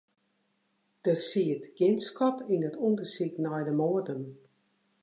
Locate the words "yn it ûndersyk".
2.53-3.35